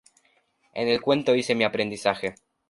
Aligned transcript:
En 0.73 0.87
el 0.87 0.99
cuento 0.99 1.35
hice 1.35 1.53
mi 1.53 1.63
aprendizaje. 1.63 2.33